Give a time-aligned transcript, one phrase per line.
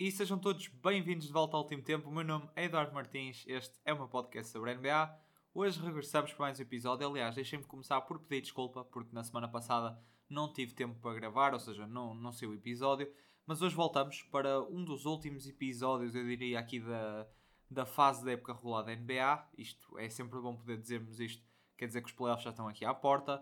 [0.00, 2.08] E sejam todos bem-vindos de volta ao último tempo.
[2.08, 5.14] O meu nome é Eduardo Martins, este é o meu podcast sobre NBA.
[5.52, 7.06] Hoje regressamos para mais um episódio.
[7.06, 11.52] Aliás, deixem-me começar por pedir desculpa, porque na semana passada não tive tempo para gravar,
[11.52, 13.12] ou seja, não, não sei o episódio.
[13.44, 17.28] Mas hoje voltamos para um dos últimos episódios, eu diria, aqui da,
[17.70, 19.50] da fase da época regular da NBA.
[19.58, 22.86] Isto é sempre bom poder dizermos isto, quer dizer que os playoffs já estão aqui
[22.86, 23.36] à porta.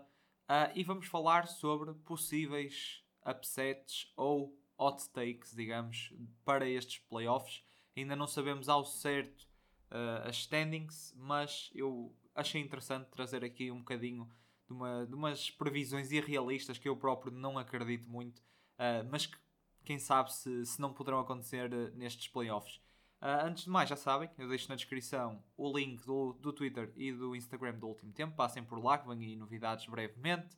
[0.49, 6.13] Uh, e vamos falar sobre possíveis upsets ou hot takes, digamos,
[6.45, 7.63] para estes playoffs.
[7.95, 9.43] Ainda não sabemos ao certo
[9.91, 14.29] uh, as standings, mas eu achei interessante trazer aqui um bocadinho
[14.67, 19.37] de, uma, de umas previsões irrealistas que eu próprio não acredito muito, uh, mas que
[19.83, 22.75] quem sabe se, se não poderão acontecer uh, nestes playoffs.
[23.21, 26.93] Uh, antes de mais, já sabem, eu deixo na descrição o link do, do Twitter
[26.95, 28.35] e do Instagram do último tempo.
[28.35, 30.55] Passem por lá que vêm aí novidades brevemente.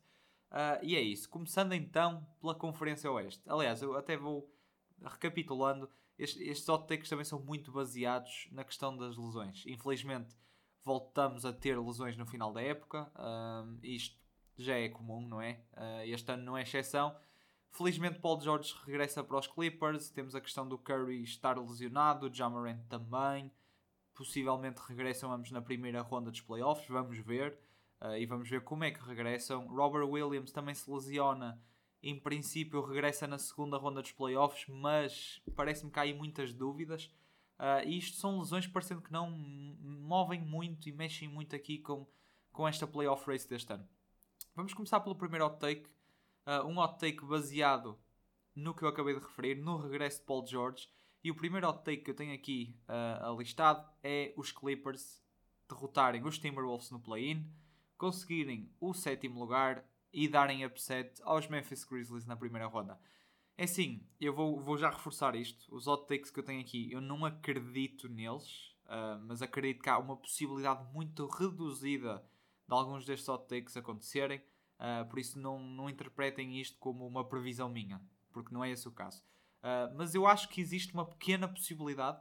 [0.52, 1.28] Uh, e é isso.
[1.30, 3.42] Começando então pela Conferência Oeste.
[3.48, 4.54] Aliás, eu até vou
[5.02, 5.88] recapitulando.
[6.18, 9.64] Estes, hot takes também são muito baseados na questão das lesões.
[9.66, 10.36] Infelizmente,
[10.84, 13.10] voltamos a ter lesões no final da época.
[13.16, 14.20] Uh, isto
[14.58, 15.64] já é comum, não é?
[15.72, 17.16] Uh, este ano não é exceção.
[17.70, 20.10] Felizmente, Paul George regressa para os Clippers.
[20.10, 23.50] Temos a questão do Curry estar lesionado, o Jamarant também.
[24.14, 26.86] Possivelmente regressam ambos na primeira ronda dos playoffs.
[26.88, 27.58] Vamos ver.
[28.02, 29.68] Uh, e vamos ver como é que regressam.
[29.68, 31.62] Robert Williams também se lesiona.
[32.02, 37.04] Em princípio, regressa na segunda ronda dos playoffs, mas parece-me que há aí muitas dúvidas.
[37.60, 42.04] Uh, e isto são lesões parecendo que não movem muito e mexem muito aqui com,
[42.50, 43.88] com esta playoff race deste ano.
[44.56, 45.86] Vamos começar pelo primeiro hot take.
[46.44, 47.96] Uh, um hot take baseado
[48.52, 50.88] no que eu acabei de referir, no regresso de Paul George.
[51.22, 55.22] E o primeiro hot take que eu tenho aqui uh, alistado é os Clippers
[55.68, 57.48] derrotarem os Timberwolves no play-in
[58.02, 62.98] conseguirem o sétimo lugar e darem upset aos Memphis Grizzlies na primeira ronda.
[63.56, 65.72] É assim, eu vou, vou já reforçar isto.
[65.72, 69.88] Os hot takes que eu tenho aqui, eu não acredito neles, uh, mas acredito que
[69.88, 72.26] há uma possibilidade muito reduzida
[72.66, 74.42] de alguns destes hot takes acontecerem.
[74.80, 78.02] Uh, por isso, não, não interpretem isto como uma previsão minha,
[78.32, 79.22] porque não é esse o caso.
[79.62, 82.20] Uh, mas eu acho que existe uma pequena possibilidade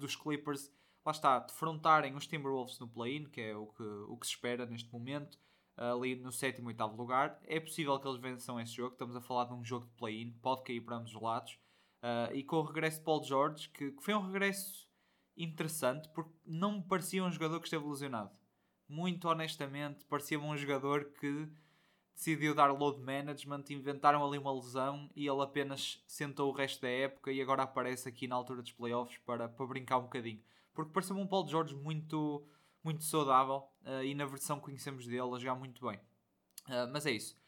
[0.00, 0.68] dos Clippers
[1.04, 4.66] lá está, defrontarem os Timberwolves no play-in, que é o que, o que se espera
[4.66, 5.38] neste momento,
[5.76, 7.38] ali no sétimo e oitavo lugar.
[7.44, 10.32] É possível que eles vençam esse jogo, estamos a falar de um jogo de play-in,
[10.42, 11.58] pode cair para ambos os lados.
[12.02, 14.88] Uh, e com o regresso de Paul George, que, que, foi um regresso
[15.36, 18.30] interessante, porque não me parecia um jogador que esteve lesionado.
[18.88, 21.48] Muito honestamente, parecia-me um jogador que
[22.14, 26.88] decidiu dar load management, inventaram ali uma lesão e ele apenas sentou o resto da
[26.88, 30.42] época e agora aparece aqui na altura dos playoffs para, para brincar um bocadinho
[30.72, 32.46] porque pareceu-me um Paul George muito,
[32.82, 35.98] muito saudável uh, e na versão que conhecemos dele a jogar muito bem.
[36.66, 37.38] Uh, mas é isso.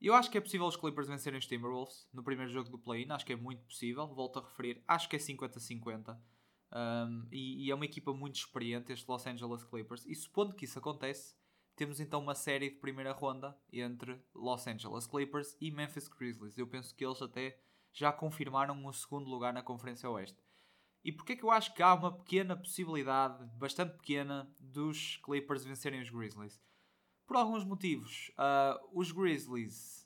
[0.00, 3.10] Eu acho que é possível os Clippers vencerem os Timberwolves no primeiro jogo do play-in,
[3.10, 6.18] acho que é muito possível, volto a referir, acho que é 50-50.
[6.72, 10.04] Um, e, e, é uma equipa muito experiente, este Los Angeles Clippers.
[10.04, 11.34] E supondo que isso acontece,
[11.74, 16.58] temos então uma série de primeira ronda entre Los Angeles Clippers e Memphis Grizzlies.
[16.58, 17.58] Eu penso que eles até
[17.92, 20.38] já confirmaram o segundo lugar na Conferência Oeste.
[21.06, 25.64] E porquê é que eu acho que há uma pequena possibilidade, bastante pequena, dos Clippers
[25.64, 26.60] vencerem os Grizzlies?
[27.24, 28.32] Por alguns motivos.
[28.32, 30.04] Uh, os Grizzlies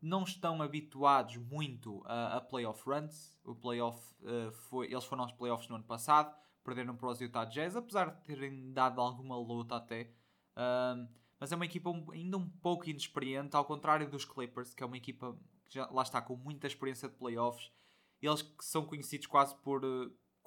[0.00, 3.38] não estão habituados muito a, a playoff runs.
[3.44, 6.34] O playoff, uh, foi, eles foram aos playoffs no ano passado,
[6.64, 10.10] perderam para os Utah Jazz, apesar de terem dado alguma luta até.
[10.56, 11.06] Uh,
[11.38, 14.96] mas é uma equipa ainda um pouco inexperiente, ao contrário dos Clippers, que é uma
[14.96, 17.70] equipa que já, lá está com muita experiência de playoffs.
[18.22, 19.84] Eles que são conhecidos quase por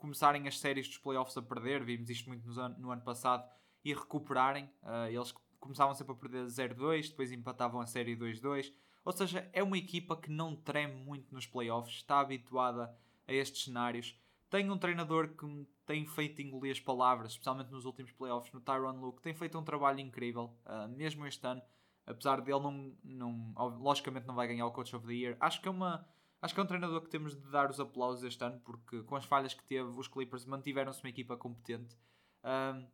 [0.03, 3.49] começarem as séries dos playoffs a perder, vimos isto muito no ano, no ano passado,
[3.85, 4.65] e recuperarem.
[4.83, 8.73] Uh, eles começavam sempre a perder 0-2, depois empatavam a série 2-2.
[9.05, 12.93] Ou seja, é uma equipa que não treme muito nos playoffs, está habituada
[13.25, 14.19] a estes cenários.
[14.49, 18.99] Tem um treinador que tem feito engolir as palavras, especialmente nos últimos playoffs, no Tyron
[18.99, 21.61] Luke, tem feito um trabalho incrível, uh, mesmo este ano.
[22.05, 25.69] Apesar dele não, não, logicamente não vai ganhar o Coach of the Year, acho que
[25.69, 26.05] é uma
[26.43, 29.15] Acho que é um treinador que temos de dar os aplausos este ano, porque com
[29.15, 31.95] as falhas que teve, os Clippers mantiveram-se uma equipa competente.
[32.43, 32.85] Um,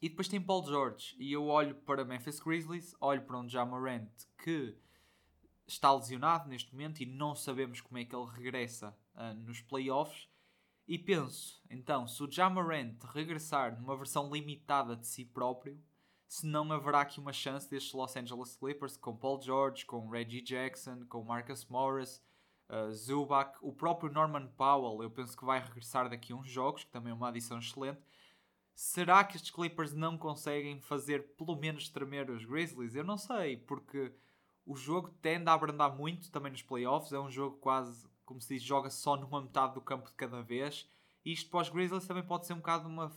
[0.00, 1.14] e depois tem Paul George.
[1.18, 4.08] E eu olho para Memphis Grizzlies, olho para um Jamarant
[4.42, 4.74] que
[5.66, 10.26] está lesionado neste momento e não sabemos como é que ele regressa uh, nos playoffs.
[10.86, 15.78] E penso, então, se o Jamarant regressar numa versão limitada de si próprio,
[16.26, 20.40] se não haverá aqui uma chance destes Los Angeles Clippers com Paul George, com Reggie
[20.40, 22.26] Jackson, com Marcus Morris,
[22.68, 26.84] uh, Zubac, o próprio Norman Powell, eu penso que vai regressar daqui a uns jogos,
[26.84, 28.00] que também é uma adição excelente.
[28.74, 32.94] Será que estes Clippers não conseguem fazer pelo menos tremer os Grizzlies?
[32.94, 34.14] Eu não sei, porque
[34.64, 37.12] o jogo tende a abrandar muito também nos playoffs.
[37.12, 40.42] É um jogo quase, como se diz, joga só numa metade do campo de cada
[40.42, 40.88] vez.
[41.24, 43.10] E isto para os Grizzlies também pode ser um bocado uma,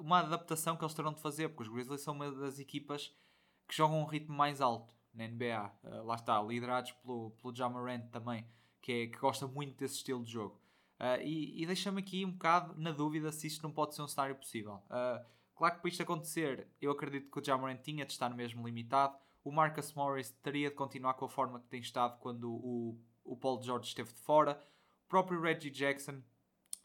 [0.00, 3.14] uma adaptação que eles terão de fazer, porque os Grizzlies são uma das equipas
[3.68, 5.72] que jogam um ritmo mais alto na NBA.
[5.82, 8.46] Uh, eh, lá está, liderados pelo, pelo Jamarant também,
[8.80, 10.60] que, é, que gosta muito desse estilo de jogo.
[10.98, 14.08] Uh, e, e deixa-me aqui um bocado na dúvida se isto não pode ser um
[14.08, 14.74] cenário possível.
[14.86, 15.24] Uh,
[15.54, 19.16] claro que para isto acontecer, eu acredito que o Jamarant tinha de estar mesmo limitado.
[19.42, 23.36] O Marcus Morris teria de continuar com a forma que tem estado quando o, o
[23.36, 24.62] Paul George esteve de fora.
[25.06, 26.22] O próprio Reggie Jackson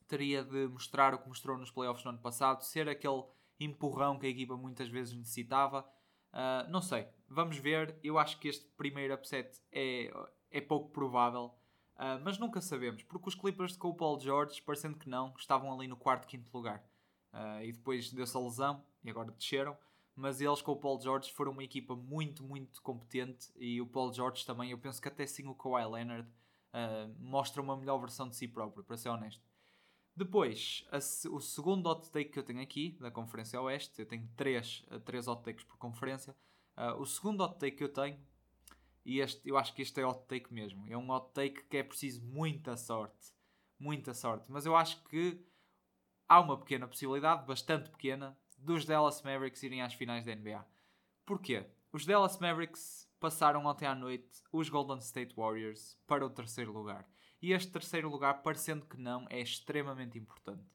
[0.07, 3.23] teria de mostrar o que mostrou nos playoffs no ano passado, ser aquele
[3.59, 5.85] empurrão que a equipa muitas vezes necessitava.
[6.31, 7.97] Uh, não sei, vamos ver.
[8.03, 10.11] Eu acho que este primeiro upset é,
[10.51, 11.53] é pouco provável,
[11.95, 15.73] uh, mas nunca sabemos, porque os Clippers com o Paul George, parecendo que não, estavam
[15.73, 16.83] ali no quarto, quinto lugar.
[17.33, 19.77] Uh, e depois deu-se a lesão e agora desceram.
[20.15, 23.51] Mas eles com o Paul George foram uma equipa muito, muito competente.
[23.57, 26.29] E o Paul George também, eu penso que até sim o Kawhi Leonard
[27.19, 29.41] mostra uma melhor versão de si próprio, para ser honesto.
[30.15, 30.97] Depois, a,
[31.29, 35.27] o segundo hot take que eu tenho aqui, da Conferência Oeste, eu tenho três, três
[35.27, 36.33] hot takes por conferência.
[36.77, 38.19] Uh, o segundo hot take que eu tenho,
[39.05, 41.77] e este, eu acho que este é hot take mesmo, é um hot take que
[41.77, 43.33] é preciso muita sorte.
[43.79, 44.51] Muita sorte.
[44.51, 45.45] Mas eu acho que
[46.27, 50.65] há uma pequena possibilidade, bastante pequena, dos Dallas Mavericks irem às finais da NBA.
[51.25, 51.65] Porquê?
[51.91, 57.07] Os Dallas Mavericks passaram ontem à noite os Golden State Warriors para o terceiro lugar.
[57.41, 60.74] E este terceiro lugar, parecendo que não, é extremamente importante.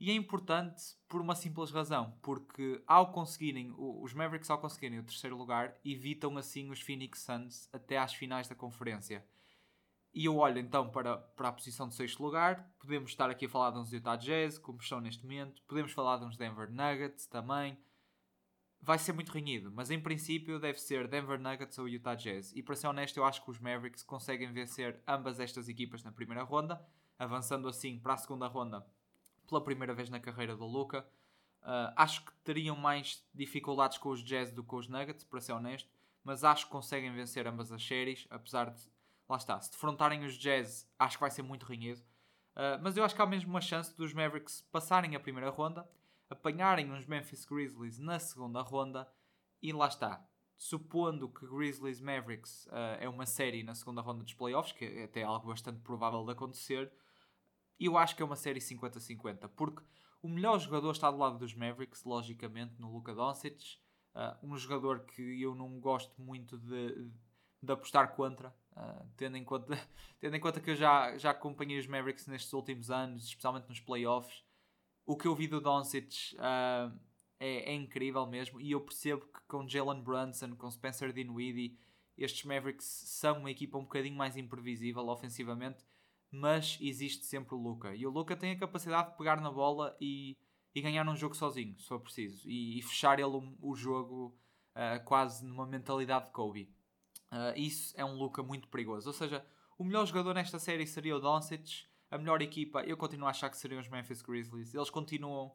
[0.00, 5.04] E é importante por uma simples razão, porque ao conseguirem, os Mavericks ao conseguirem o
[5.04, 9.22] terceiro lugar, evitam assim os Phoenix Suns até às finais da conferência.
[10.14, 13.48] E eu olho então para, para a posição de sexto lugar, podemos estar aqui a
[13.50, 17.26] falar de uns Utah Jazz, como estão neste momento, podemos falar de uns Denver Nuggets
[17.26, 17.78] também,
[18.80, 22.56] vai ser muito renhido, mas em princípio deve ser Denver Nuggets ou Utah Jazz.
[22.56, 26.10] E para ser honesto, eu acho que os Mavericks conseguem vencer ambas estas equipas na
[26.10, 26.82] primeira ronda,
[27.18, 28.82] avançando assim para a segunda ronda
[29.50, 31.06] pela primeira vez na carreira do Luca.
[31.62, 35.40] Uh, acho que teriam mais dificuldades com os Jazz do que com os Nuggets, para
[35.40, 35.90] ser honesto,
[36.24, 38.82] mas acho que conseguem vencer ambas as séries, apesar de,
[39.28, 42.00] lá está, se defrontarem os Jazz, acho que vai ser muito renhido.
[42.56, 45.86] Uh, mas eu acho que há mesmo uma chance dos Mavericks passarem a primeira ronda
[46.30, 49.10] apanharem uns Memphis Grizzlies na segunda ronda
[49.60, 50.24] e lá está.
[50.56, 55.04] Supondo que Grizzlies Mavericks uh, é uma série na segunda ronda dos playoffs, que é
[55.04, 56.92] até algo bastante provável de acontecer,
[57.86, 59.82] eu acho que é uma série 50-50, porque
[60.22, 63.78] o melhor jogador está do lado dos Mavericks, logicamente, no Luka Doncic,
[64.14, 67.10] uh, um jogador que eu não gosto muito de,
[67.62, 69.78] de apostar contra, uh, tendo, em conta,
[70.20, 73.80] tendo em conta que eu já, já acompanhei os Mavericks nestes últimos anos, especialmente nos
[73.80, 74.44] playoffs,
[75.06, 76.96] o que eu vi do Doncic uh,
[77.40, 78.60] é, é, incrível mesmo.
[78.60, 81.78] E eu percebo que com Jalen Brunson, com Spencer Dinwiddie,
[82.16, 85.82] estes Mavericks são uma equipa um bocadinho mais imprevisível ofensivamente,
[86.30, 87.94] mas existe sempre o Luca.
[87.94, 90.36] E o Luca tem a capacidade de pegar na bola e,
[90.74, 94.36] e ganhar um jogo sozinho, se for preciso, e, e fechar ele o, o jogo
[94.74, 96.72] uh, quase numa mentalidade de Kobe.
[97.32, 99.08] Uh, isso é um Luca muito perigoso.
[99.08, 99.44] Ou seja,
[99.78, 103.48] o melhor jogador nesta série seria o Doncic a melhor equipa, eu continuo a achar
[103.48, 104.74] que seriam os Memphis Grizzlies.
[104.74, 105.54] Eles continuam.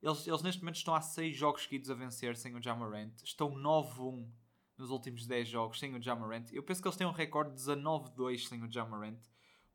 [0.00, 3.12] Eles, eles neste momento estão há 6 jogos seguidos a vencer sem o Jamarant.
[3.22, 4.30] Estão 9-1
[4.78, 6.50] nos últimos 10 jogos sem o Jamarant.
[6.52, 9.18] Eu penso que eles têm um recorde de 19-2 sem o Jamarant.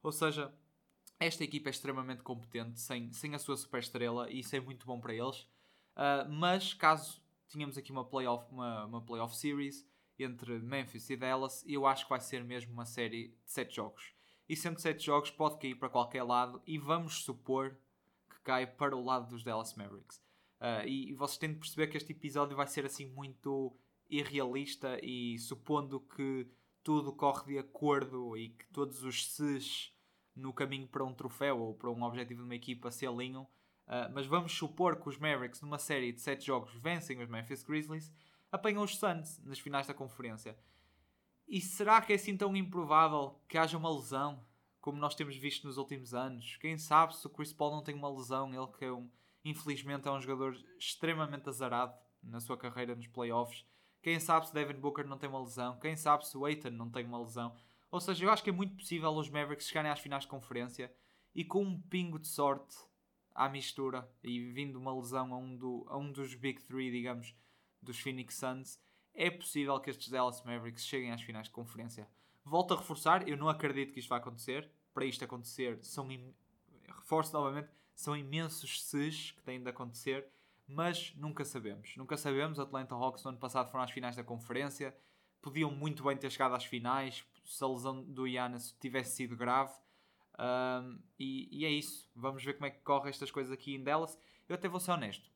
[0.06, 0.54] Ou seja,
[1.20, 4.86] esta equipa é extremamente competente sem, sem a sua super estrela e isso é muito
[4.86, 5.40] bom para eles.
[5.96, 9.84] Uh, mas caso tínhamos aqui uma playoff, uma, uma playoff series
[10.20, 14.14] entre Memphis e Dallas, eu acho que vai ser mesmo uma série de 7 jogos
[14.48, 17.76] e sendo 7 jogos pode cair para qualquer lado e vamos supor
[18.30, 20.18] que cai para o lado dos Dallas Mavericks.
[20.62, 23.76] Uh, e, e, vocês têm de perceber que este episódio vai ser assim muito
[24.08, 26.48] irrealista e supondo que
[26.84, 29.95] tudo corre de acordo e que todos os ses
[30.36, 33.44] no caminho para um troféu ou para um objetivo de uma equipa se alinham.
[33.88, 37.64] Uh, mas vamos supor que os Mavericks, numa série de 7 jogos, vencem os Memphis
[37.64, 38.12] Grizzlies,
[38.52, 40.58] apanham os Suns nas finais da conferência.
[41.48, 44.44] E será que é assim tão improvável que haja uma lesão,
[44.82, 46.58] como nós temos visto nos últimos anos?
[46.58, 49.10] Quem sabe se o Chris Paul não tem uma lesão, ele que é um,
[49.44, 53.64] infelizmente é um jogador extremamente azarado na sua carreira nos playoffs.
[54.02, 55.80] Quem sabe se Devin Booker não tem uma lesão?
[55.80, 57.56] Quem sabe se o Aiton não tem uma lesão?
[57.96, 60.94] Ou seja, eu acho que é muito possível os Mavericks chegarem às finais de conferência
[61.34, 62.76] e com um pingo de sorte
[63.34, 67.34] à mistura e vindo uma lesão a um, do, a um dos Big Three, digamos,
[67.82, 68.78] dos Phoenix Suns,
[69.14, 72.06] é possível que estes Dallas Mavericks cheguem às finais de conferência.
[72.44, 74.70] Volto a reforçar, eu não acredito que isto vai acontecer.
[74.94, 76.36] Para isto acontecer, são im...
[76.98, 80.28] reforço novamente, são imensos ses que têm de acontecer,
[80.68, 81.96] mas nunca sabemos.
[81.96, 82.60] Nunca sabemos.
[82.60, 84.94] Atlanta Hawks no ano passado foram às finais da conferência,
[85.42, 89.74] podiam muito bem ter chegado às finais, se a lesão do Giannis tivesse sido grave.
[90.38, 92.10] Um, e, e, é isso.
[92.16, 94.18] Vamos ver como é que corre estas coisas aqui em Dallas.
[94.48, 95.30] Eu até vou ser honesto.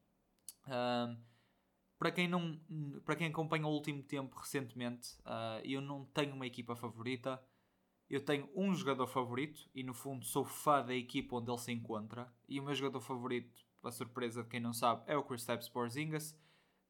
[0.67, 1.17] Um,
[1.97, 2.57] para quem não
[3.03, 7.41] para quem acompanha o último tempo recentemente, uh, eu não tenho uma equipa favorita.
[8.09, 11.71] Eu tenho um jogador favorito e no fundo sou fã da equipa onde ele se
[11.71, 12.33] encontra.
[12.47, 16.35] E o meu jogador favorito, para surpresa de quem não sabe, é o Kristaps Porzingis,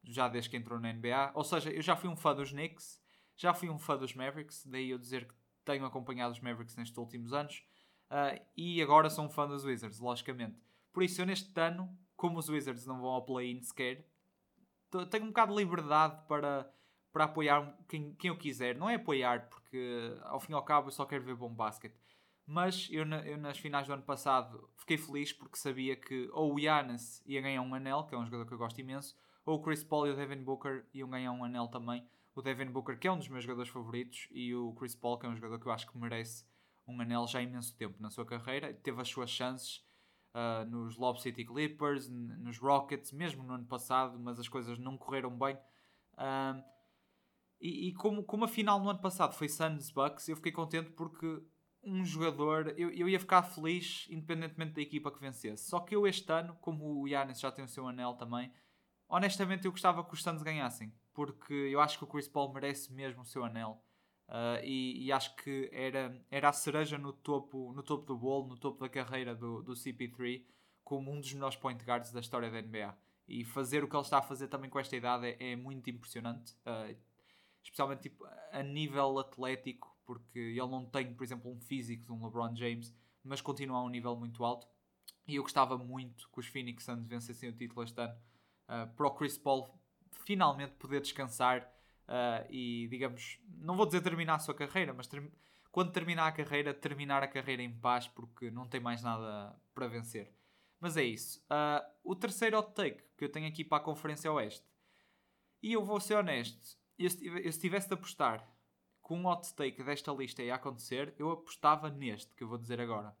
[0.02, 1.32] já desde que entrou na NBA.
[1.34, 2.99] Ou seja, eu já fui um fã dos Knicks,
[3.40, 6.98] já fui um fã dos Mavericks, daí eu dizer que tenho acompanhado os Mavericks nestes
[6.98, 7.64] últimos anos.
[8.10, 10.60] Uh, e agora sou um fã dos Wizards, logicamente.
[10.92, 14.06] Por isso, eu neste ano, como os Wizards não vão ao play-in sequer,
[15.10, 16.70] tenho um bocado de liberdade para,
[17.10, 18.76] para apoiar quem, quem eu quiser.
[18.76, 21.98] Não é apoiar, porque ao fim e ao cabo eu só quero ver bom basquete.
[22.44, 26.58] Mas eu, eu nas finais do ano passado fiquei feliz porque sabia que ou o
[26.58, 29.16] Giannis ia ganhar um anel, que é um jogador que eu gosto imenso,
[29.46, 32.04] ou o Chris Paul e o Devin Booker iam ganhar um anel também.
[32.40, 35.26] O Devin Booker, que é um dos meus jogadores favoritos, e o Chris Paul, que
[35.26, 36.46] é um jogador que eu acho que merece
[36.88, 38.72] um anel já há imenso tempo na sua carreira.
[38.72, 39.84] Teve as suas chances
[40.34, 44.96] uh, nos Lob City Clippers, nos Rockets, mesmo no ano passado, mas as coisas não
[44.96, 45.54] correram bem.
[46.14, 46.64] Uh,
[47.60, 50.92] e, e como, como a final no ano passado foi Suns Bucks, eu fiquei contente
[50.92, 51.42] porque
[51.84, 55.68] um jogador, eu, eu ia ficar feliz independentemente da equipa que vencesse.
[55.68, 58.50] Só que eu este ano, como o Yannis já tem o seu anel também,
[59.06, 62.90] honestamente eu gostava que os Suns ganhassem, porque eu acho que o Chris Paul merece
[62.94, 63.84] mesmo o seu anel.
[64.26, 68.46] Uh, e, e, acho que era, era a cereja no topo, no topo do bolo,
[68.46, 70.42] no topo da carreira do, do CP3,
[70.82, 72.96] como um dos melhores point guards da história da NBA.
[73.28, 75.90] E fazer o que ele está a fazer também com esta idade é, é muito
[75.90, 76.96] impressionante, uh,
[77.62, 82.24] especialmente tipo, a nível atlético, porque ele não tem, por exemplo, um físico de um
[82.24, 84.66] LeBron James, mas continua a um nível muito alto.
[85.28, 88.14] E eu gostava muito que os Phoenix Suns vencessem o título este ano,
[88.70, 89.79] uh, para o Chris Paul
[90.10, 91.62] finalmente poder descansar
[92.08, 95.22] uh, e, digamos, não vou dizer terminar a sua carreira, mas ter,
[95.70, 99.88] quando terminar a carreira, terminar a carreira em paz porque não tem mais nada para
[99.88, 100.32] vencer.
[100.80, 101.44] Mas é isso.
[101.50, 104.66] Uh, o terceiro hot take que eu tenho aqui para a Conferência Oeste.
[105.62, 106.78] E eu vou ser honesto.
[106.98, 108.46] Eu, se tivesse de apostar
[109.02, 112.80] com um hot take desta lista ia acontecer, eu apostava neste que eu vou dizer
[112.80, 113.14] agora.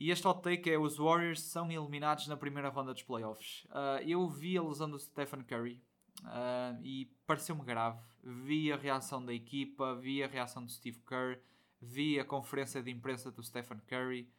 [0.00, 3.64] E este hot take é os Warriors são eliminados na primeira ronda dos playoffs.
[3.66, 5.80] Uh, eu vi a lesão do Stephen Curry
[6.22, 7.98] Uh, e pareceu-me grave.
[8.22, 11.40] Vi a reação da equipa, vi a reação do Steve Kerr,
[11.80, 14.30] vi a conferência de imprensa do Stephen Curry.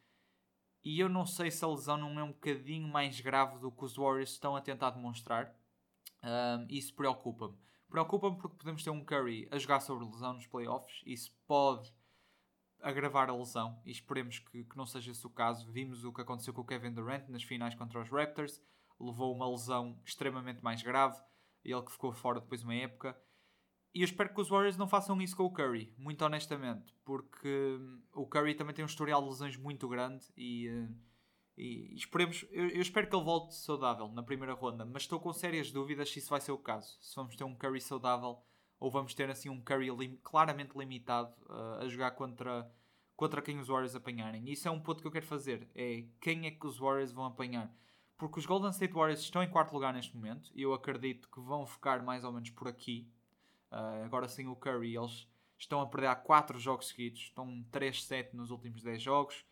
[0.84, 3.86] E eu não sei se a lesão não é um bocadinho mais grave do que
[3.86, 5.56] os Warriors estão a tentar demonstrar.
[6.24, 7.58] Uh, isso preocupa-me.
[7.89, 11.01] Preocupa-me porque podemos ter um Curry a jogar sobre lesão nos playoffs.
[11.06, 11.91] Isso pode
[12.82, 15.72] agravar a lesão e esperemos que, que não seja esse o caso.
[15.72, 18.62] Vimos o que aconteceu com o Kevin Durant nas finais contra os Raptors.
[19.00, 21.20] Levou uma lesão extremamente mais grave
[21.64, 23.18] ele que ficou fora depois de uma época.
[23.94, 27.78] E eu espero que os Warriors não façam isso com o Curry, muito honestamente, porque
[27.80, 30.96] hum, o Curry também tem um historial de lesões muito grande e, hum,
[31.58, 32.46] e, e esperemos.
[32.52, 36.10] Eu, eu, espero que ele volte saudável na primeira ronda, mas estou com sérias dúvidas
[36.10, 36.98] se isso vai ser o caso.
[37.02, 38.42] Se vamos ter um Curry saudável
[38.82, 42.70] ou vamos ter assim um Curry lim, claramente limitado uh, a jogar contra,
[43.16, 44.44] contra quem os Warriors apanharem.
[44.50, 47.14] E isso é um ponto que eu quero fazer: é quem é que os Warriors
[47.14, 47.74] vão apanhar
[48.22, 51.40] porque os Golden State Warriors estão em quarto lugar neste momento e eu acredito que
[51.40, 53.10] vão ficar mais ou menos por aqui.
[53.72, 58.34] Uh, agora sem o Curry, eles estão a perder há 4 jogos seguidos, estão 3-7
[58.34, 59.44] nos últimos 10 jogos.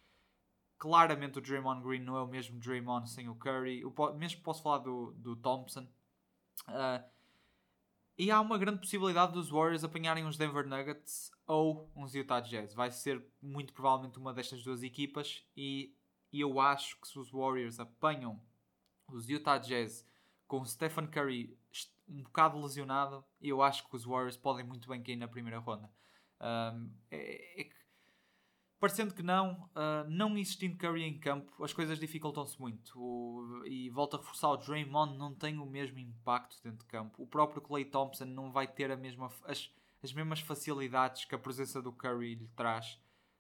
[0.77, 3.81] Claramente o Draymond Green não é o mesmo Draymond sem o Curry.
[3.81, 5.87] Eu mesmo posso falar do, do Thompson.
[6.67, 7.03] Uh,
[8.19, 12.73] e há uma grande possibilidade dos Warriors apanharem os Denver Nuggets ou uns Utah Jazz.
[12.73, 15.41] Vai ser muito provavelmente uma destas duas equipas.
[15.55, 15.95] E,
[16.33, 18.39] eu acho que se os Warriors apanham
[19.07, 20.05] os Utah Jazz
[20.45, 21.57] com o Stephen Curry
[22.09, 25.89] um bocado lesionado, eu acho que os Warriors podem muito bem cair na primeira ronda.
[26.41, 27.69] Um, é, é
[28.79, 32.97] parecendo que não, uh, não existindo Curry em campo, as coisas dificultam-se muito.
[32.97, 37.21] O, e volto a reforçar: o Draymond não tem o mesmo impacto dentro de campo.
[37.21, 39.69] O próprio Clay Thompson não vai ter a mesma, as,
[40.01, 42.99] as mesmas facilidades que a presença do Curry lhe traz.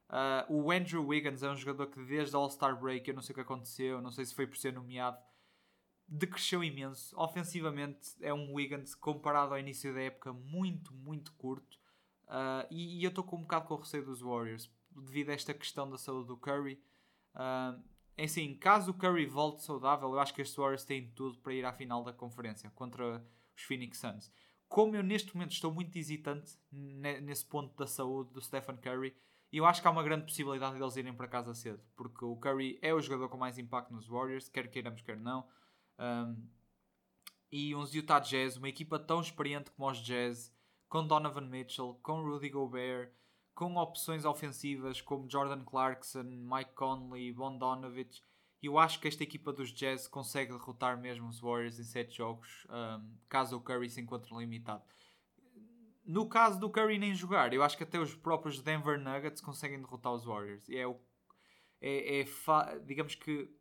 [0.09, 3.35] Uh, o Andrew Wiggins é um jogador que desde All-Star Break, eu não sei o
[3.35, 5.17] que aconteceu, não sei se foi por ser nomeado,
[6.07, 7.15] decresceu imenso.
[7.17, 11.77] Ofensivamente é um Wiggins comparado ao início da época muito, muito curto.
[12.25, 15.33] Uh, e, e, eu estou com um bocado com o receio dos Warriors devido a
[15.33, 16.81] esta questão da saúde do Curry.
[17.35, 17.81] Uh,
[18.17, 21.65] assim, caso o Curry volte saudável, eu acho que estes Warriors têm tudo para ir
[21.65, 23.25] à final da conferência contra
[23.55, 24.31] os Phoenix Suns.
[24.67, 29.15] Como eu neste momento estou muito hesitante nesse ponto da saúde do Stephen Curry,
[29.51, 32.35] eu acho que há uma grande possibilidade de eles irem para casa cedo, porque o
[32.35, 35.47] Curry é o jogador com mais impacto nos Warriors, quer queiramos, quer não.
[35.97, 36.47] Um,
[37.51, 40.53] e uns Utah Jazz, uma equipa tão experiente como os Jazz,
[40.87, 43.11] com Donovan Mitchell, com Rudy Gobert,
[43.59, 48.23] com opções ofensivas como Jordan Clarkson, Mike Conley, Bondonovich.
[48.63, 52.65] Eu acho que esta equipa dos Jazz consegue derrotar mesmo os Warriors em 7 jogos,
[52.69, 54.81] um, caso o Curry se encontre limitado.
[56.05, 59.81] No caso do Curry nem jogar, eu acho que até os próprios Denver Nuggets conseguem
[59.81, 60.69] derrotar os Warriors.
[60.69, 60.97] É o.
[61.81, 63.53] É, é digamos que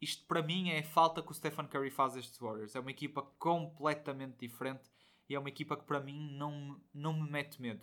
[0.00, 2.74] isto para mim é a falta que o Stephen Curry faz a estes Warriors.
[2.74, 4.90] É uma equipa completamente diferente
[5.28, 7.82] e é uma equipa que para mim não, não me mete medo.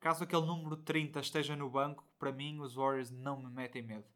[0.00, 4.06] Caso aquele número 30 esteja no banco, para mim os Warriors não me metem medo.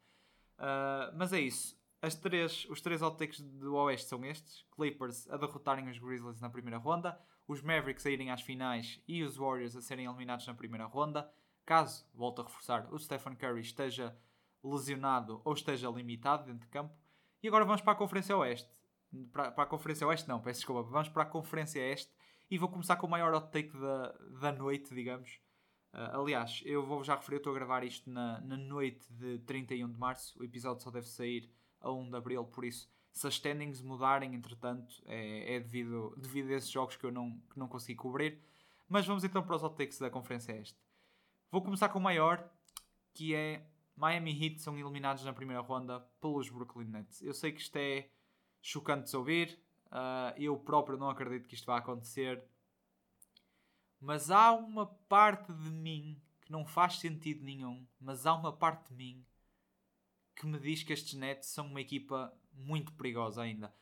[0.59, 1.79] Uh, mas é isso.
[2.01, 6.51] As três, os três outtakes do Oeste são estes: Clippers a derrotarem os Grizzlies na
[6.51, 10.55] primeira ronda, os Mavericks a irem às finais e os Warriors a serem eliminados na
[10.55, 11.31] primeira ronda.
[11.65, 14.17] Caso, volto a reforçar, o Stephen Curry esteja
[14.63, 16.95] lesionado ou esteja limitado dentro de campo.
[17.43, 18.71] E agora vamos para a Conferência Oeste.
[19.33, 20.83] Para, para a Conferência Oeste, não, peço desculpa.
[20.83, 22.13] Vamos para a Conferência Este
[22.51, 25.41] e vou começar com o maior hot take da, da noite, digamos.
[25.93, 29.39] Uh, aliás, eu vou já referir, eu estou a gravar isto na, na noite de
[29.41, 30.39] 31 de março.
[30.39, 31.51] O episódio só deve sair
[31.81, 36.51] a 1 de abril, por isso, se as standings mudarem, entretanto, é, é devido, devido
[36.51, 38.41] a esses jogos que eu não, que não consegui cobrir.
[38.89, 40.79] Mas vamos então para os hot takes da Conferência Este.
[41.51, 42.49] Vou começar com o maior,
[43.13, 47.21] que é Miami Heat são eliminados na primeira ronda pelos Brooklyn Nets.
[47.21, 48.09] Eu sei que isto é
[48.63, 49.59] chocante de ouvir,
[49.93, 52.43] uh, eu próprio não acredito que isto vá acontecer,
[54.01, 58.89] mas há uma parte de mim que não faz sentido nenhum, mas há uma parte
[58.89, 59.25] de mim
[60.35, 63.75] que me diz que estes Nets são uma equipa muito perigosa ainda.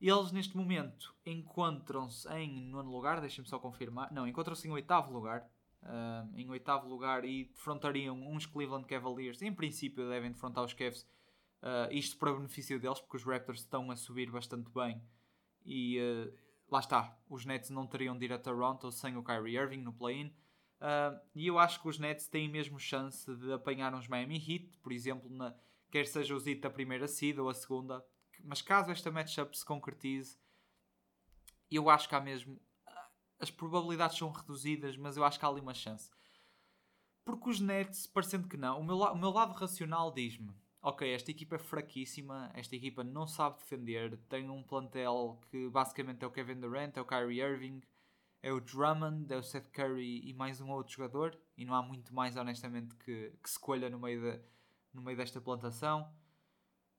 [0.00, 4.12] Eles neste momento encontram-se em nono lugar, deixem-me só confirmar.
[4.12, 5.48] Não, encontram-se em oitavo lugar
[5.84, 9.42] uh, em oitavo lugar e defrontariam uns Cleveland Cavaliers.
[9.42, 11.02] Em princípio, devem defrontar os Cavs,
[11.62, 15.00] uh, isto para benefício deles, porque os Raptors estão a subir bastante bem.
[15.64, 16.34] E uh,
[16.70, 19.92] lá está, os Nets não teriam de ir a Toronto sem o Kyrie Irving no
[19.92, 20.34] play-in.
[21.34, 24.92] e eu acho que os Nets têm mesmo chance de apanhar uns Miami Heat, por
[24.92, 25.54] exemplo, na,
[25.90, 28.04] quer seja os Heat da primeira seed ou a segunda.
[28.42, 30.36] Mas caso esta matchup se concretize,
[31.70, 32.60] eu acho que há mesmo
[33.38, 36.10] as probabilidades são reduzidas, mas eu acho que há ali uma chance.
[37.24, 41.30] Porque os Nets, parecendo que não, o meu, o meu lado racional diz-me: ok, esta
[41.30, 46.30] equipa é fraquíssima, esta equipa não sabe defender, tem um plantel que basicamente é o
[46.30, 47.82] Kevin Durant, é o Kyrie Irving,
[48.42, 51.82] é o Drummond, é o Seth Curry e mais um outro jogador, e não há
[51.82, 54.40] muito mais, honestamente, que, que se colha no meio, de,
[54.92, 56.12] no meio desta plantação.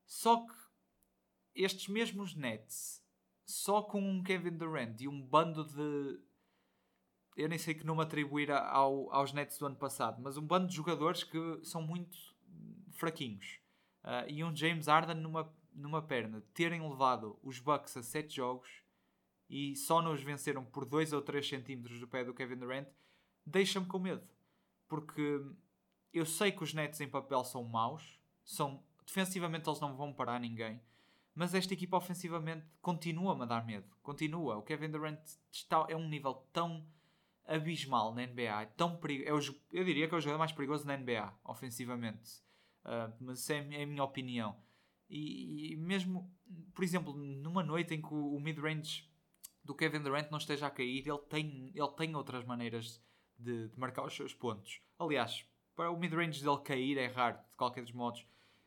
[0.08, 0.54] Só que
[1.54, 3.06] estes mesmos Nets
[3.46, 6.20] só com um Kevin Durant e um bando de.
[7.38, 10.66] Eu nem sei que nome atribuir ao, aos Nets do ano passado, mas um bando
[10.66, 12.18] de jogadores que são muito
[12.94, 13.64] fraquinhos.
[14.06, 16.42] Uh, e um James Harden numa, numa perna.
[16.54, 18.70] Terem levado os Bucks a 7 jogos
[19.50, 22.88] e só nos venceram por 2 ou 3 centímetros do pé do Kevin Durant,
[23.46, 24.24] deixa-me com medo.
[24.88, 25.42] Porque
[26.14, 30.40] eu sei que os Nets em papel são maus, são, defensivamente eles não vão parar
[30.40, 30.80] ninguém
[31.36, 33.86] mas esta equipa ofensivamente continua-me a dar medo.
[34.02, 34.56] Continua.
[34.56, 35.20] O Kevin Durant
[35.52, 36.88] está, é um nível tão
[37.46, 38.62] abismal na NBA.
[38.62, 39.40] É tão é o,
[39.74, 42.42] eu diria que é o jogador mais perigoso na NBA, ofensivamente.
[42.86, 44.56] Uh, mas isso é, é, a minha opinião.
[45.10, 46.32] E, e, mesmo,
[46.74, 49.10] por exemplo, numa noite em que o, o mid-range
[49.64, 53.02] do Kevin Durant não esteja a cair, ele tem, ele tem outras maneiras
[53.38, 54.80] de, de marcar os seus pontos.
[55.00, 55.46] Aliás,
[55.76, 58.26] para o mid-range dele cair é raro, de qualquer dos modos.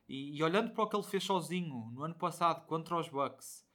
[0.08, 3.66] E, e, olhando para o que ele fez sozinho no ano passado contra os Bucks,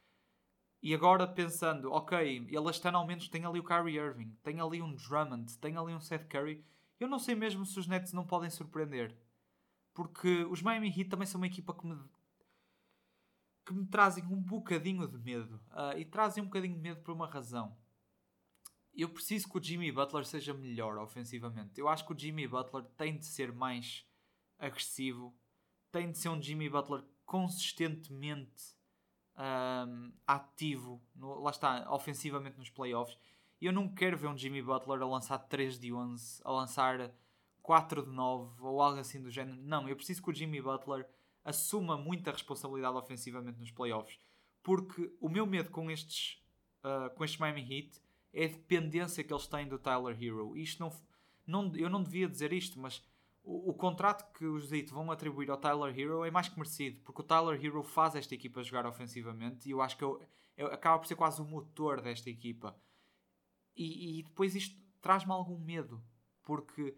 [0.81, 4.59] e agora pensando, ok, ele este ano ao menos tem ali o Kyrie Irving, tem
[4.59, 6.61] ali um Drummond, tem ali um Seth Curry,
[6.99, 9.15] eu não sei mesmo se os Nets não podem surpreender.
[9.93, 11.97] Porque os Miami Heat também são uma equipa que me,
[13.65, 15.61] que me trazem um bocadinho de medo.
[15.71, 17.77] Uh, e trazem um bocadinho de medo por uma razão.
[18.95, 21.79] Eu preciso que o Jimmy Butler seja melhor ofensivamente.
[21.79, 24.05] Eu acho que o Jimmy Butler tem de ser mais
[24.59, 25.35] agressivo
[25.93, 28.75] tem de ser um Jimmy Butler consistentemente
[29.37, 33.17] um, ativo, no, lá está, ofensivamente nos playoffs.
[33.61, 37.11] Eu não quero ver um Jimmy Butler a lançar 3 de 11, a lançar
[37.63, 39.57] 4 de 9 ou algo assim do género.
[39.63, 41.07] Não, eu preciso que o Jimmy Butler
[41.43, 44.19] assuma muita responsabilidade ofensivamente nos playoffs.
[44.61, 46.41] Porque o meu medo com estes,
[46.83, 48.01] uh, com estes Miami Heat
[48.33, 50.55] é a dependência que eles têm do Tyler Hero.
[50.57, 50.91] Isto não,
[51.47, 53.01] não, eu não devia dizer isto, mas
[53.41, 56.99] o, o, contrato que os Heat vão atribuir ao Tyler Hero é mais que merecido,
[57.01, 60.21] porque o Tyler Hero faz esta equipa jogar ofensivamente e eu acho que eu,
[60.57, 62.75] eu acaba por ser quase o motor desta equipa.
[63.75, 66.01] E, e depois isto traz-me algum medo,
[66.41, 66.95] porque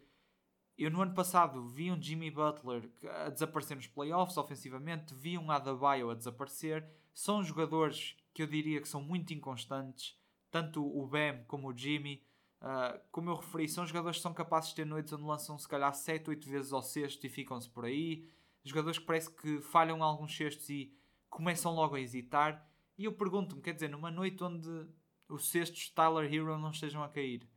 [0.77, 2.89] eu no ano passado vi um Jimmy Butler
[3.25, 6.87] a desaparecer nos playoffs ofensivamente, vi um Adebayo a desaparecer.
[7.13, 10.19] São jogadores que eu diria que são muito inconstantes,
[10.51, 12.21] tanto o Bam como o Jimmy
[12.65, 15.67] Uh, como eu referi, são jogadores que são capazes de ter noites onde lançam se
[15.67, 18.27] calhar 7, 8 vezes ao sexto e ficam-se por aí.
[18.63, 20.91] Jogadores que parece que falham alguns cestos e
[21.29, 22.67] começam logo a hesitar.
[22.97, 24.87] E eu pergunto-me, quer dizer, numa noite onde
[25.29, 27.47] os cestos Tyler Hero não estejam a cair,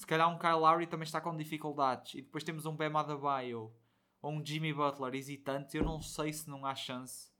[0.00, 3.70] se calhar um Kyle Lowry também está com dificuldades e depois temos um Bam Adebayo
[4.22, 7.30] ou um Jimmy Butler hesitante, eu não sei se não há chance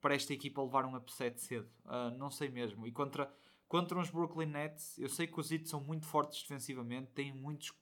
[0.00, 1.70] para esta equipa levar um upset cedo.
[1.84, 2.84] Uh, não sei mesmo.
[2.84, 3.32] E contra,
[3.68, 7.72] contra uns Brooklyn Nets, eu sei que os Heat são muito fortes defensivamente, têm muitos,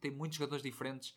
[0.00, 1.14] têm muitos jogadores diferentes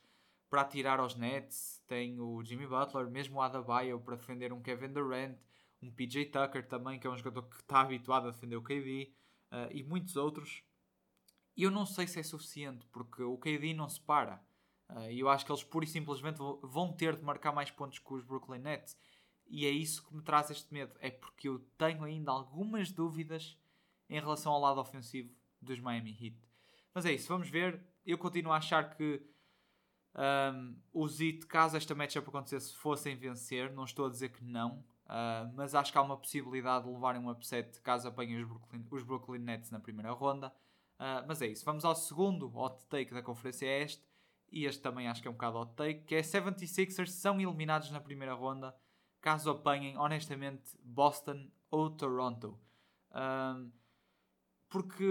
[0.50, 1.82] para atirar aos Nets.
[1.88, 5.38] Tem o Jimmy Butler, mesmo o Adebayo para defender um Kevin Durant,
[5.82, 9.14] um PJ Tucker também, que é um jogador que está habituado a defender o KD,
[9.54, 10.65] uh, e muitos outros.
[11.56, 14.44] E eu não sei se é suficiente, porque o KD não se para.
[14.90, 18.00] Uh, e eu acho que eles pura e simplesmente vão ter de marcar mais pontos
[18.00, 18.98] que os Brooklyn Nets.
[19.48, 20.94] E é isso que me traz este medo.
[21.00, 23.58] É porque eu tenho ainda algumas dúvidas
[24.10, 26.38] em relação ao lado ofensivo dos Miami Heat.
[26.94, 27.84] Mas é isso, vamos ver.
[28.06, 29.22] Eu continuo a achar que
[30.16, 33.72] um, os Heat, caso esta matchup acontecesse, fossem vencer.
[33.72, 34.84] Não estou a dizer que não.
[35.06, 38.88] Uh, mas acho que há uma possibilidade de levarem um upset caso apanhem os Brooklyn,
[38.90, 40.52] os Brooklyn Nets na primeira ronda.
[41.00, 41.66] Uh, mas é isso.
[41.66, 44.04] Vamos ao segundo hot take da conferência este.
[44.52, 46.04] E este também acho que é um bocado hot take.
[46.04, 48.76] Que é 76ers são eliminados na primeira ronda.
[49.22, 52.60] Caso apanhem, honestamente, Boston ou Toronto.
[53.12, 53.72] Um,
[54.70, 55.06] porque...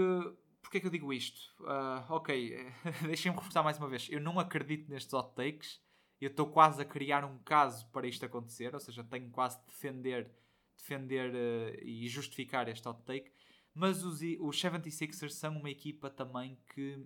[0.61, 1.53] Porquê é que eu digo isto?
[1.59, 2.57] Uh, ok,
[3.05, 4.07] deixem-me reforçar mais uma vez.
[4.09, 5.79] Eu não acredito nestes hot takes.
[6.19, 8.73] Eu estou quase a criar um caso para isto acontecer.
[8.73, 10.31] Ou seja, tenho quase de defender,
[10.75, 13.34] defender uh, e justificar este hot take
[13.75, 17.05] mas os, os 76ers são uma equipa também que,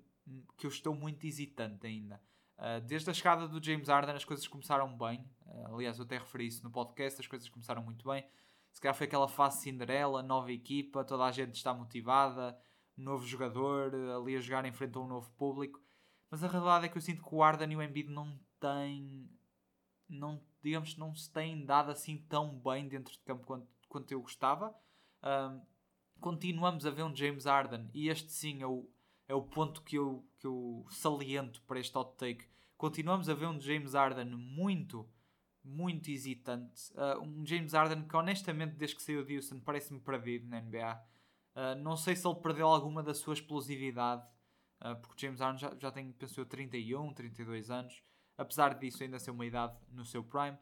[0.55, 2.21] que eu estou muito hesitante ainda.
[2.60, 5.27] Uh, desde a chegada do James Harden as coisas começaram bem.
[5.47, 8.23] Uh, aliás, eu até referi isso no podcast, as coisas começaram muito bem.
[8.71, 12.55] Se calhar foi aquela fase Cinderela, nova equipa, toda a gente está motivada,
[12.95, 15.82] novo jogador, ali a jogar em frente a um novo público.
[16.29, 19.27] Mas a realidade é que eu sinto que o Harden e o Embiid não têm,
[20.08, 24.21] não, digamos, não se têm dado assim tão bem dentro de campo quanto, quanto eu
[24.21, 24.69] gostava.
[25.23, 25.60] Uh,
[26.19, 28.89] continuamos a ver um James Harden, e este sim é o,
[29.27, 32.45] é o ponto que eu, que eu saliento para este hot take.
[32.77, 35.08] Continuamos a ver um James Harden muito,
[35.63, 36.91] muito hesitante.
[36.93, 40.93] Uh, um James Harden que, honestamente, desde que saiu de Houston, parece-me perdido na NBA.
[40.93, 44.25] Uh, ah, não sei se ele perdeu alguma da sua explosividade,
[44.82, 48.01] uh, porque James Harden já, já tem, pensou, 31, 32 anos.
[48.38, 50.58] Apesar disso, ainda ser uma idade no seu prime.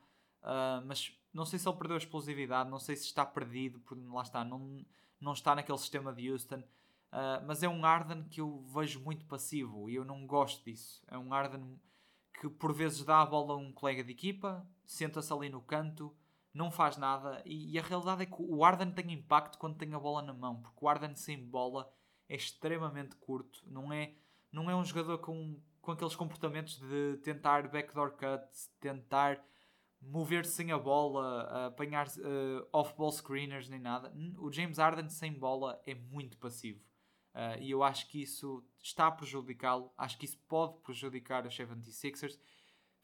[0.88, 4.24] mas não sei se ele perdeu a explosividade, não sei se está perdido, porque lá
[4.24, 4.84] está, não
[5.20, 6.64] não está naquele sistema de Houston.
[7.12, 11.04] Uh, mas é um Arden que eu vejo muito passivo e eu não gosto disso.
[11.08, 11.80] É um Arden
[12.40, 16.16] que por vezes dá a bola a um colega de equipa, senta-se ali no canto,
[16.54, 17.42] não faz nada.
[17.46, 20.34] E, e, a realidade é que o Arden tem impacto quando tem a bola na
[20.34, 21.92] mão, porque o Arden sem bola
[22.28, 23.64] é extremamente curto.
[23.66, 24.14] Não é,
[24.52, 29.44] não é um jogador com, com aqueles comportamentos de tentar backdoor cuts, tentar
[30.02, 34.14] mover-se sem a bola, apanhar uh, off-ball screeners, nem nada.
[34.38, 36.82] O James Harden sem bola é muito passivo.
[37.34, 39.92] Uh, e eu acho que isso está a prejudicá-lo.
[39.98, 42.40] Acho que isso pode prejudicar os 76ers.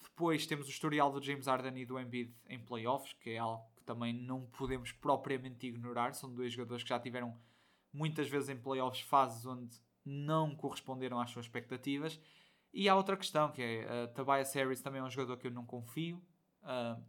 [0.01, 3.63] Depois temos o historial do James Harden e do Embiid em playoffs, que é algo
[3.75, 6.13] que também não podemos propriamente ignorar.
[6.13, 7.37] São dois jogadores que já tiveram
[7.91, 12.19] muitas vezes em playoffs fases onde não corresponderam às suas expectativas.
[12.73, 15.51] E há outra questão, que é uh, Tobias Harris também é um jogador que eu
[15.51, 16.21] não confio.
[16.63, 17.03] Uh,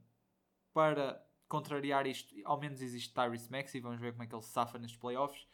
[0.72, 4.50] para contrariar isto, ao menos existe Tyrese Maxey, vamos ver como é que ele se
[4.50, 5.46] safa nestes playoffs.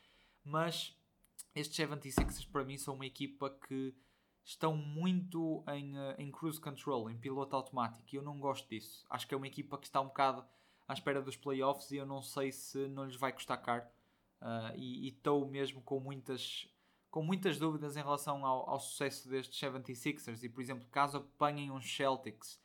[0.42, 0.96] Mas
[1.54, 3.94] estes 76ers para mim são uma equipa que
[4.44, 9.04] estão muito em, uh, em cruise control, em piloto automático, e eu não gosto disso.
[9.10, 10.44] Acho que é uma equipa que está um bocado
[10.88, 13.84] à espera dos playoffs e eu não sei se não lhes vai custar caro.
[14.40, 16.66] Uh, e estou mesmo com muitas,
[17.10, 20.42] com muitas dúvidas em relação ao, ao sucesso destes 76ers.
[20.42, 22.58] E, por exemplo, caso apanhem uns Celtics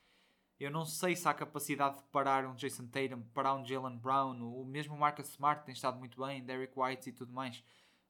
[0.59, 4.41] eu não sei se há capacidade de parar um Jason Tatum, parar um Jalen Brown,
[4.41, 7.61] o mesmo Marcus Smart tem estado muito bem, Derek White e tudo mais.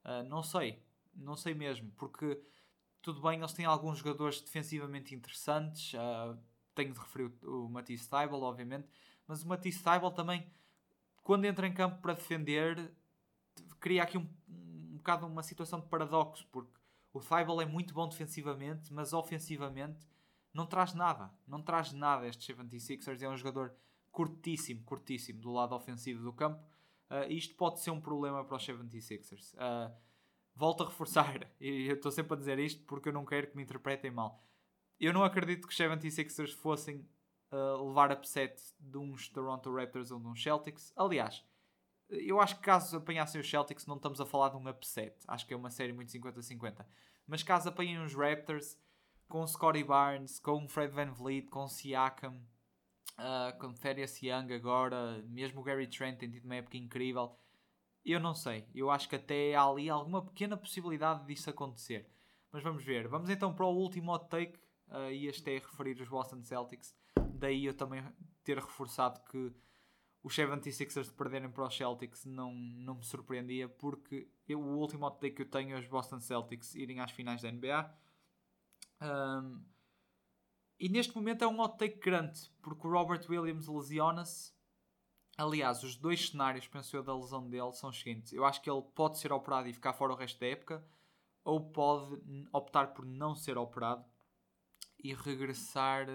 [0.04, 0.84] Uh, não sei,
[1.16, 2.40] não sei mesmo, porque
[3.02, 5.94] tudo bem, eles têm alguns jogadores defensivamente interessantes.
[5.94, 6.38] Uh,
[6.76, 8.88] tenho de referir o, Matisse Tybal, obviamente,
[9.28, 10.46] mas o Matisse Tybal também,
[11.24, 12.92] quando entra em campo para defender,
[13.80, 16.72] cria aqui um, um bocado uma situação de paradoxo, porque
[17.12, 20.06] o Tybal é muito bom defensivamente, mas ofensivamente
[20.56, 21.30] não traz nada.
[21.46, 23.22] Não traz nada este 76ers.
[23.22, 23.76] É um jogador
[24.10, 26.64] curtíssimo, curtíssimo do lado ofensivo do campo.
[27.12, 29.54] Uh, isto pode ser um problema para os 76ers.
[29.56, 29.94] Uh,
[30.56, 33.58] volto a reforçar, e eu estou sempre a dizer isto porque eu não quero que
[33.58, 34.42] me interpretem mal.
[34.98, 37.06] Eu não acredito que os 76ers fossem
[37.52, 40.94] uh, levar upset de uns Toronto Raptors ou de uns Celtics.
[40.96, 41.46] Aliás,
[42.08, 45.18] Eu acho que caso apanhassem os Celtics, não estamos a falar de um upset.
[45.28, 46.86] Acho que é uma série muito 50-50.
[47.28, 48.78] Mas caso apanhem os Raptors,
[49.28, 52.42] com Scotty Barnes, com Fred Van Vliet, com Siakam,
[53.20, 57.38] uh, com Thaddeus Young agora, mesmo o Gary Trent tem tido uma época incrível.
[58.04, 58.68] Eu não sei.
[58.74, 62.08] Eu acho que até há ali alguma pequena possibilidade disso acontecer.
[62.52, 63.08] Mas vamos ver.
[63.08, 64.60] Vamos então para o último hot take.
[64.88, 66.96] Uh, e este é referir os Boston Celtics.
[67.34, 68.04] Daí eu também
[68.44, 69.52] ter reforçado que
[70.24, 75.06] os 76ers de perderem para os Celtics não, não me surpreendia, porque eu, o último
[75.06, 77.92] hot take que eu tenho é os Boston Celtics irem às finais da NBA.
[79.02, 79.64] Um,
[80.80, 84.54] e neste momento é um hot take grande, porque o Robert Williams lesiona-se.
[85.38, 88.70] Aliás, os dois cenários, penso eu, da lesão dele são os seguintes: eu acho que
[88.70, 90.86] ele pode ser operado e ficar fora o resto da época,
[91.44, 92.20] ou pode
[92.54, 94.06] optar por não ser operado
[95.04, 96.08] e regressar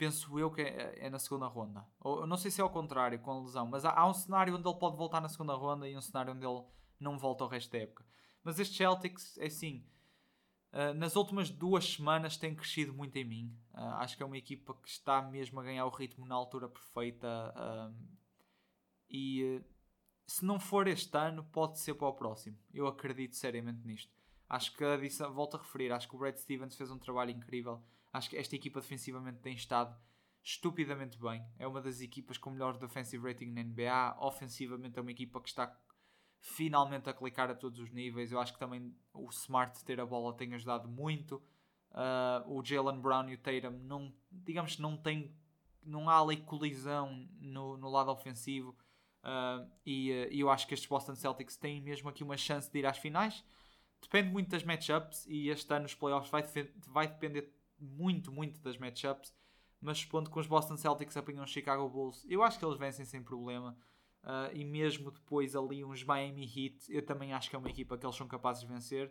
[0.00, 1.86] penso eu que é, é, na segunda ronda.
[2.00, 4.56] Ou, não sei se é ao contrário, com a lesão, mas há, há, um cenário
[4.56, 6.64] onde ele pode voltar na segunda ronda e um cenário onde ele
[6.98, 8.06] não volta o resto da época.
[8.42, 9.86] Mas este Celtics, é assim,
[10.72, 13.56] uh, nas últimas duas semanas tem crescido muito em mim.
[13.74, 16.68] Uh, acho que é uma equipa que está mesmo a ganhar o ritmo na altura
[16.68, 17.54] perfeita.
[17.56, 17.94] Uh,
[19.08, 19.62] e
[20.26, 22.56] se não for este ano, pode ser para o próximo.
[22.72, 24.12] Eu acredito seriamente nisto.
[24.48, 24.84] Acho que,
[25.32, 28.56] volto a referir, acho que o Brad Stevens fez um trabalho incrível Acho que esta
[28.56, 29.96] equipa defensivamente tem estado
[30.42, 31.44] estupidamente bem.
[31.58, 34.16] É uma das equipas com melhor defensive rating na NBA.
[34.18, 35.66] Ofensivamente é uma equipa que está
[36.40, 38.32] finalmente a clicar a todos os níveis.
[38.32, 41.42] Eu acho que também o Smart ter a bola tem ajudado muito.
[41.92, 45.34] Uh, o Jalen Brown e o Tatum não, digamos que não tem,
[45.82, 48.76] não há ali colisão no, no lado ofensivo.
[49.22, 52.78] Uh, e uh, eu acho que estes Boston Celtics têm mesmo aqui uma chance de
[52.78, 53.44] ir às finais.
[54.00, 56.42] Depende muito das matchups e este ano os playoffs vai,
[56.86, 59.34] vai depender muito, muito das matchups,
[59.80, 63.04] mas supondo que os Boston Celtics apanham os Chicago Bulls, eu acho que eles vencem
[63.04, 63.76] sem problema.
[64.22, 67.96] Uh, e mesmo depois ali uns Miami Heat, eu também acho que é uma equipa
[67.96, 69.10] que eles são capazes de vencer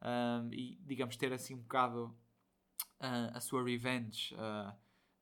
[0.00, 2.16] uh, e digamos ter assim um bocado
[3.00, 4.34] uh, a sua revenge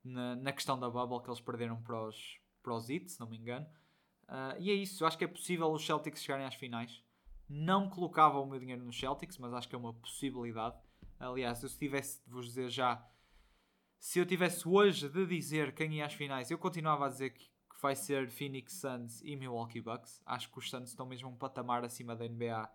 [0.05, 3.27] na, na, questão da bubble que eles perderam para os, para os Heat, se não
[3.29, 3.67] me engano.
[4.59, 7.03] e é isso, eu acho que é possível os Celtics chegarem às finais.
[7.49, 10.77] Não colocava o meu dinheiro nos Celtics, mas acho que é uma possibilidade.
[11.21, 13.07] Aliás, eu se tivesse de vos dizer já,
[13.99, 17.52] se eu tivesse hoje de dizer quem ia às finais, eu continuava a dizer que
[17.83, 20.23] vai ser Phoenix Suns e Milwaukee Bucks.
[20.25, 22.71] Acho que os Suns estão mesmo um patamar acima da NBA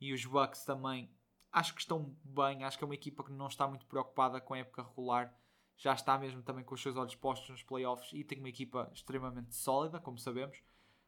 [0.00, 1.10] e os Bucks também.
[1.50, 2.64] Acho que estão bem.
[2.64, 5.36] Acho que é uma equipa que não está muito preocupada com a época regular.
[5.76, 8.90] Já está mesmo também com os seus olhos postos nos playoffs e tem uma equipa
[8.94, 10.62] extremamente sólida, como sabemos.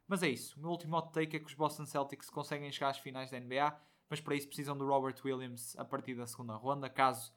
[0.07, 0.59] Mas é isso.
[0.59, 3.41] O meu último hot take é que os Boston Celtics conseguem chegar às finais da
[3.41, 3.75] NBA
[4.09, 7.33] mas para isso precisam do Robert Williams a partir da segunda ronda, caso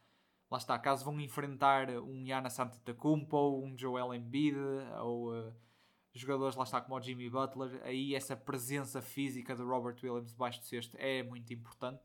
[0.49, 4.57] lá está, caso vão enfrentar um Giannis Antetokounmpo, um Joel Embiid
[5.01, 5.53] ou uh,
[6.19, 10.59] jogadores lá está como o Jimmy Butler, aí essa presença física do Robert Williams debaixo
[10.59, 12.01] do cesto é muito importante.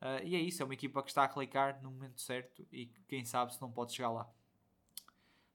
[0.00, 2.86] Uh, e é isso, é uma equipa que está a clicar no momento certo e
[3.08, 4.30] quem sabe se não pode chegar lá.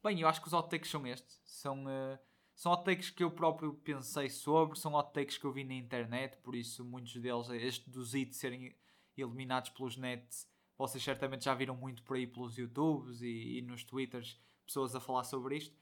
[0.03, 1.41] Bem, eu acho que os outtakes são estes.
[1.45, 2.17] São uh,
[2.59, 5.75] são hot takes que eu próprio pensei sobre, são hot takes que eu vi na
[5.75, 8.75] internet, por isso muitos deles, este dos IT serem
[9.15, 10.45] eliminados pelos nets,
[10.77, 14.99] vocês certamente já viram muito por aí pelos YouTubes e, e nos Twitters pessoas a
[14.99, 15.73] falar sobre isto.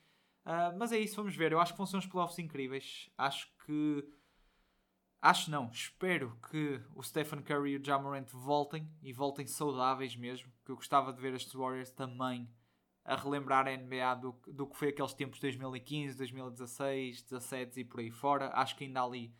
[0.47, 1.51] Uh, mas é isso, vamos ver.
[1.51, 3.09] Eu acho que vão ser uns playoffs incríveis.
[3.17, 4.09] Acho que.
[5.21, 10.49] Acho não, espero que o Stephen Curry e o Jamorant voltem e voltem saudáveis mesmo.
[10.63, 12.49] Que eu gostava de ver estes Warriors também
[13.03, 17.83] a relembrar a NBA do, do que foi aqueles tempos de 2015, 2016, 17 e
[17.83, 18.49] por aí fora.
[18.53, 19.35] Acho que ainda há ali,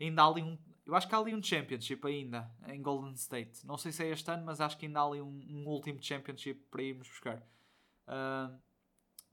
[0.00, 3.66] ainda há ali um, eu acho que há ali um championship ainda em Golden State.
[3.66, 6.02] Não sei se é este ano, mas acho que ainda há ali um, um último
[6.02, 7.46] championship para irmos buscar.
[8.06, 8.58] Uh,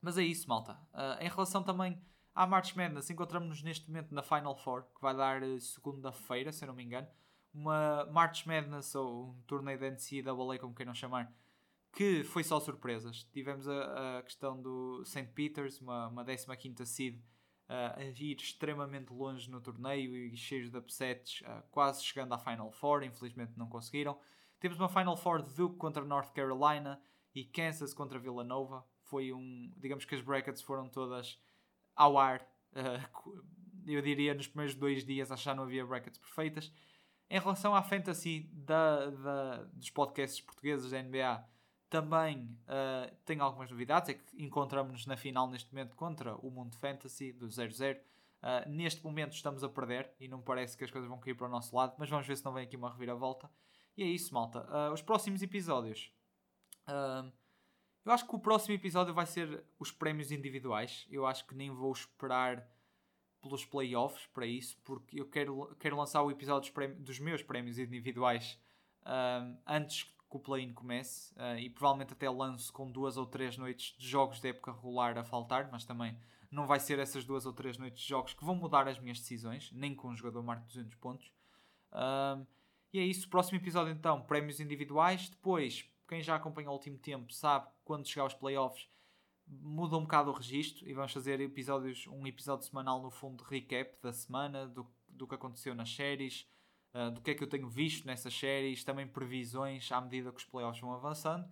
[0.06, 0.74] mas é isso, malta.
[0.94, 2.00] Uh, em relação também
[2.36, 6.64] à March Madness, encontramos-nos neste momento na Final Four, que vai dar eh, segunda-feira, se
[6.64, 7.08] eu não me engano.
[7.52, 11.34] Uma March Madness ou um torneio da NCAA, como queiram chamar,
[11.92, 13.24] que foi só surpresas.
[13.34, 15.26] Tivemos a, a questão do St.
[15.34, 17.16] Peters, uma, uma 15 seed,
[17.68, 22.38] uh, a ir extremamente longe no torneio e cheios de upsets, uh, quase chegando à
[22.38, 24.20] Final Four, infelizmente não conseguiram.
[24.60, 27.02] Temos uma Final Four de Duke contra North Carolina
[27.34, 28.86] e Kansas contra Villanova.
[29.06, 31.40] Foi um, digamos que as brackets foram todas
[31.96, 32.42] ao ar.
[32.74, 33.44] Uh,
[33.88, 36.72] eu diria nos primeiros dois dias já não havia brackets perfeitas.
[37.30, 41.44] Em relação à fantasy da, da, dos podcasts portugueses da NBA,
[41.90, 46.76] também uh, tem algumas novidades, é que encontramos-nos na final neste momento contra o Mundo
[46.78, 47.98] Fantasy do 0-0.
[47.98, 48.02] Uh,
[48.42, 51.48] ah, neste momento estamos a perder e não parece que as coisas vão cair para
[51.48, 53.50] o nosso lado, mas vamos ver se não vem aqui uma reviravolta.
[53.98, 54.60] E é isso, malta.
[54.62, 56.12] Uh, os próximos episódios.
[58.06, 61.08] Eu acho que o próximo episódio vai ser os prémios individuais.
[61.10, 62.70] Eu acho que nem vou esperar
[63.42, 67.44] pelos playoffs para isso, porque eu quero, quero lançar o episódio dos, prémios, dos meus
[67.44, 68.60] prémios individuais
[69.06, 73.58] um, antes que o play-in comece uh, e provavelmente até lanço com duas ou três
[73.58, 76.18] noites de jogos de época regular a faltar, mas também
[76.52, 79.20] não vai ser essas duas ou três noites de jogos que vão mudar as minhas
[79.20, 81.32] decisões, nem com um jogador marca 200 pontos.
[81.92, 82.46] Um,
[82.94, 85.30] e é isso, próximo episódio então, prémios individuais.
[85.30, 88.88] Depois, quem já acompanha o último tempo sabe quando chegar aos playoffs
[89.48, 93.50] muda um bocado o registro e vamos fazer episódios, um episódio semanal no fundo de
[93.50, 96.48] recap da semana, do, do que aconteceu nas séries,
[96.94, 100.40] uh, do que é que eu tenho visto nessas séries, também previsões à medida que
[100.40, 101.48] os playoffs vão avançando.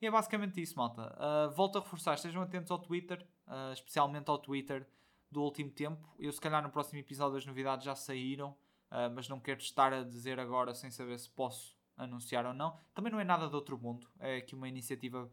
[0.00, 1.16] E é basicamente isso, malta.
[1.16, 4.86] Uh, volto a reforçar, estejam atentos ao Twitter, uh, especialmente ao Twitter
[5.30, 6.14] do último tempo.
[6.18, 8.56] Eu, se calhar, no próximo episódio as novidades já saíram,
[9.12, 12.78] mas não quero estar a dizer agora sem saber se posso anunciar ou não.
[12.94, 15.30] Também não é nada de outro mundo, é aqui uma iniciativa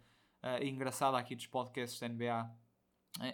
[0.62, 2.56] engraçada aqui dos podcasts da NBA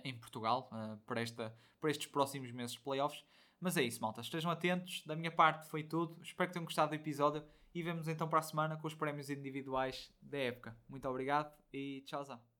[0.03, 0.69] em Portugal
[1.05, 3.23] para, esta, para estes próximos meses de playoffs.
[3.59, 4.21] Mas é isso, malta.
[4.21, 5.03] Estejam atentos.
[5.05, 6.17] Da minha parte foi tudo.
[6.21, 9.29] Espero que tenham gostado do episódio e vemos então para a semana com os prémios
[9.29, 10.77] individuais da época.
[10.87, 12.49] Muito obrigado e tchauzão.